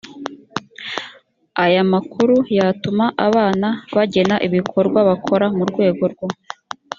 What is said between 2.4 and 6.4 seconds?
yatuma abana bagena ibikorwa bakora mu rwego rwo